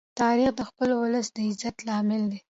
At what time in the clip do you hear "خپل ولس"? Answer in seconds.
0.69-1.27